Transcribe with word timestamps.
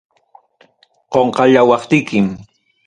Qonqallawaptikim. 1.11 2.27